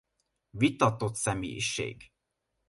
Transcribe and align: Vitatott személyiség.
Vitatott 0.51 1.15
személyiség. 1.15 2.11